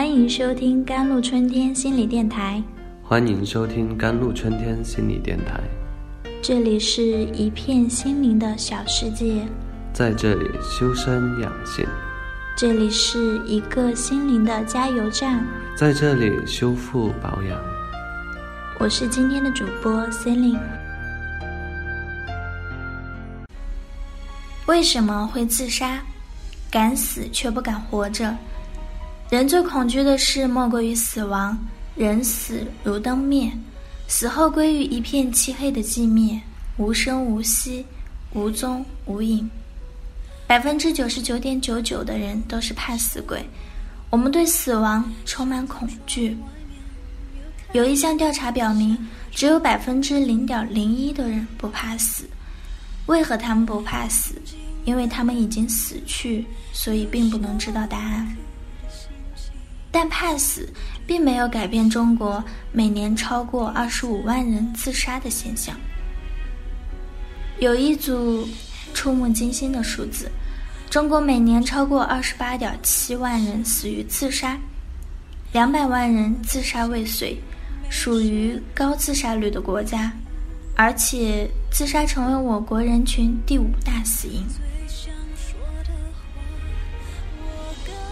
[0.00, 2.62] 欢迎收听甘露春天心理电台。
[3.02, 5.60] 欢迎收听甘露春天心理电台。
[6.40, 7.02] 这里是
[7.34, 9.46] 一片心灵的小世界，
[9.92, 11.86] 在这里修身养性。
[12.56, 17.60] 这里是一个心灵的加油站，在这里修复保养。
[18.78, 20.58] 我是今天的主播 c e l i n e
[24.64, 26.00] 为什么会自杀？
[26.70, 28.34] 敢死却不敢活着。
[29.30, 31.56] 人最恐惧的事莫过于死亡。
[31.94, 33.48] 人死如灯灭，
[34.08, 36.40] 死后归于一片漆黑的寂灭，
[36.78, 37.86] 无声无息，
[38.32, 39.48] 无踪无影。
[40.48, 43.40] 百分之九十九点九九的人都是怕死鬼。
[44.10, 46.36] 我们对死亡充满恐惧。
[47.72, 48.98] 有一项调查表明，
[49.30, 52.24] 只有百分之零点零一的人不怕死。
[53.06, 54.34] 为何他们不怕死？
[54.84, 58.36] 因为他们已经死去，所以并不能知道答案。
[59.92, 60.68] 但怕死
[61.06, 65.74] 并没有改变中国每年超过二十五万人自杀的现象。
[67.58, 68.48] 有一组
[68.94, 70.30] 触目惊心的数字：
[70.88, 74.56] 中国每年超过二十八点七万人死于自杀，
[75.52, 77.36] 两百万人自杀未遂，
[77.90, 80.10] 属于高自杀率的国家，
[80.76, 84.42] 而且自杀成为我国人群第五大死因。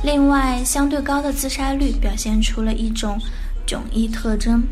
[0.02, 3.20] 另外，相对高的自杀率表现出了一种
[3.66, 4.62] 迥异特征：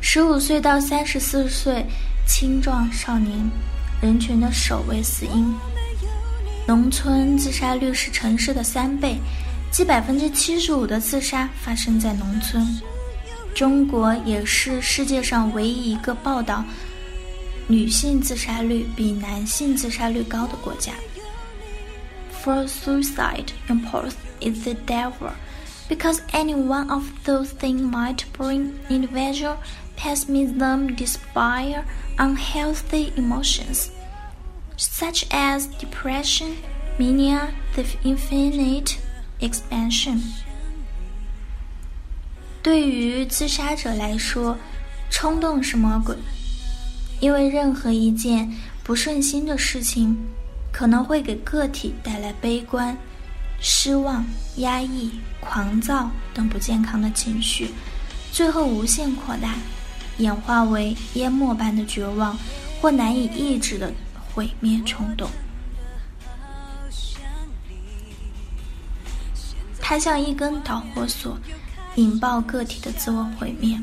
[0.00, 1.84] 十五岁到三十四岁
[2.26, 3.38] 青壮少年
[4.00, 5.54] 人群的首位死因。
[6.66, 9.18] 农村自杀率是城市的三倍，
[9.70, 12.66] 即百分之七十五的自杀发生在农村。
[13.54, 16.64] 中国也是世界上唯一一个报道
[17.66, 20.92] 女性自杀率比男性自杀率高的国家。
[22.39, 25.31] for suicide impulse is the devil,
[25.87, 29.57] because any one of those things might bring individual
[29.95, 31.85] pessimism, despair,
[32.17, 33.89] unhealthy emotions,
[34.77, 36.57] such as depression,
[36.99, 38.97] mania, the infinite
[39.39, 40.21] expansion.
[42.61, 44.57] 对于自杀者来说，
[45.09, 46.15] 冲动是魔鬼，
[47.19, 48.51] 因为任何一件
[48.83, 50.17] 不顺心的事情
[50.72, 52.96] 可能会给个体带来悲观、
[53.60, 54.24] 失望、
[54.56, 55.10] 压抑、
[55.40, 57.70] 狂躁等不健康的情绪，
[58.32, 59.54] 最后无限扩大，
[60.18, 62.36] 演化为淹没般的绝望
[62.80, 63.92] 或难以抑制的
[64.32, 65.28] 毁灭冲动。
[69.80, 71.36] 它像一根导火索，
[71.96, 73.76] 引爆个体的自我毁灭。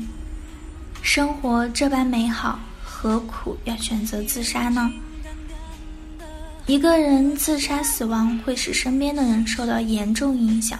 [1.02, 4.90] 生活这般美好，何苦要选择自杀呢？
[6.68, 10.78] 一个人自杀死亡会使身边的人受到严重影响。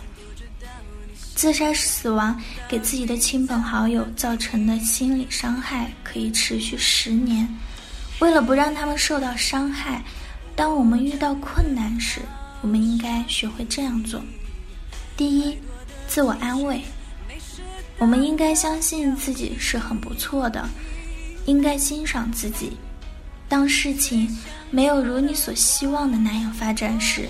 [1.35, 2.39] 自杀死亡
[2.69, 7.49] 给自己的亲朋好友造成的心理伤害可以持续十年。
[8.19, 10.05] 为了不让他们受到伤害，
[10.55, 12.21] 当我们遇到困难时，
[12.61, 14.23] 我们应该学会这样做：
[15.17, 15.57] 第一，
[16.07, 16.83] 自我安慰。
[17.97, 20.69] 我们应该相信自己是很不错的，
[21.47, 22.77] 应该欣赏自己。
[23.49, 24.37] 当事情
[24.71, 27.29] 没有如你所希望的那样发展时，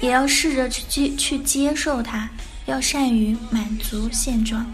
[0.00, 2.28] 也要试着去接去接受它，
[2.66, 4.66] 要善于满足现状，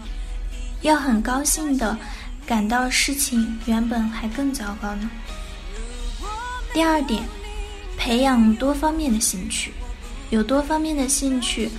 [0.81, 1.97] 要很高兴的
[2.45, 5.09] 感到事情原本还更糟糕呢。
[6.73, 7.21] 第二点，
[7.97, 9.71] 培养多方面的兴趣，
[10.31, 11.69] 有多方面的兴趣，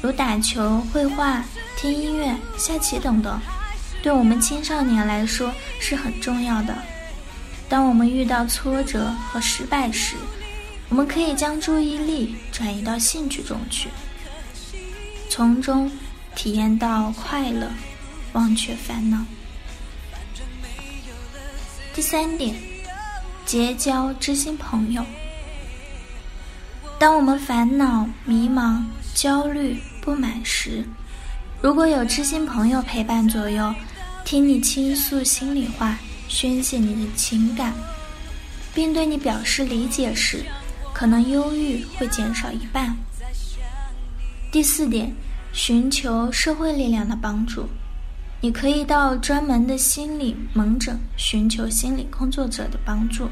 [0.00, 1.44] 如打球、绘画、
[1.76, 3.40] 听音乐、下棋等等，
[4.02, 6.76] 对我们青少年来说是很重要的。
[7.70, 10.16] 当我们遇到挫折和失败时，
[10.88, 13.88] 我们可以将注意力转移到兴趣中去，
[15.28, 15.88] 从中
[16.34, 17.70] 体验到快乐，
[18.32, 19.24] 忘却烦恼。
[21.94, 22.56] 第三点，
[23.46, 25.06] 结交知心朋友。
[26.98, 28.82] 当我们烦恼、迷茫、
[29.14, 30.84] 焦虑、不满时，
[31.62, 33.72] 如果有知心朋友陪伴左右，
[34.24, 35.96] 听你倾诉心里话。
[36.30, 37.74] 宣泄你的情感，
[38.72, 40.44] 并对你表示理解时，
[40.94, 42.96] 可能忧郁会减少一半。
[44.52, 45.12] 第四点，
[45.52, 47.68] 寻求社会力量的帮助，
[48.40, 53.28] 你可以到专门的心理门诊寻求心理工作者的帮助，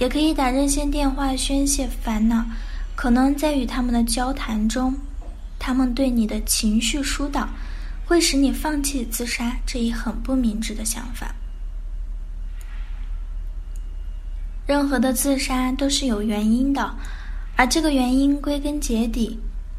[0.00, 2.44] 也可以打热线电话宣泄烦恼。
[2.96, 4.92] 可能在与他们的交谈中，
[5.60, 7.48] 他们对你的情绪疏导，
[8.04, 11.32] 会使你放弃自杀这一很不明智的想法。
[14.66, 16.94] 任何的自杀都是有原因的，
[17.54, 19.38] 而这个原因归根结底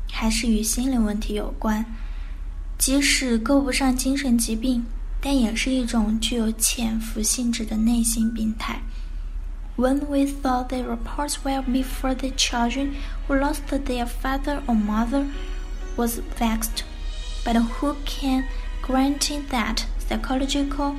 [0.09, 1.85] 还是与心理问题有关。
[2.77, 4.85] 即使够不上精神疾病，
[5.19, 8.79] 但也是一种具有潜伏性质的内心病态。
[9.75, 12.93] When we thought the reports well before the children
[13.27, 15.25] who lost their father or mother
[15.95, 16.83] was vexed,
[17.43, 18.45] but who can
[18.81, 20.95] grant that psychological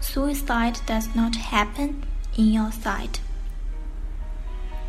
[0.00, 1.94] suicide does not happen
[2.36, 3.18] in your sight?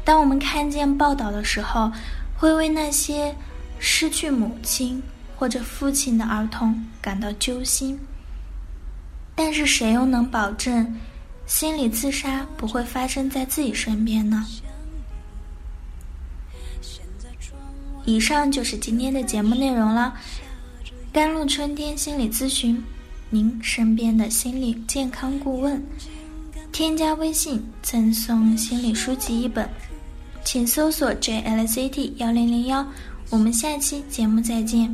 [0.04, 1.92] 当我们看见报道的时候，
[2.38, 3.36] 会为那些
[3.80, 5.02] 失去母亲
[5.38, 8.00] 或者父亲的儿童感到揪心。
[9.36, 10.96] 但是，谁又能保证
[11.46, 14.46] 心理自杀不会发生在自己身边呢？
[18.06, 20.14] 以上就是今天的节目内容了。
[21.14, 22.84] 甘露春天心理咨询，
[23.30, 25.84] 您身边的心理健康顾问。
[26.72, 29.70] 添加微信赠送心理书籍一本，
[30.44, 32.86] 请搜索 JLCT 幺零零幺。
[33.30, 34.90] 我们下期节目再见。